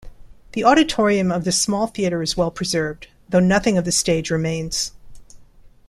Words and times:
The 0.53 0.63
auditorium 0.63 1.31
of 1.31 1.43
the 1.43 1.51
small 1.51 1.85
theatre 1.85 2.23
is 2.23 2.35
well-preserved, 2.35 3.09
though 3.29 3.39
nothing 3.39 3.77
of 3.77 3.85
the 3.85 3.91
stage 3.91 4.31
remains. 4.31 4.93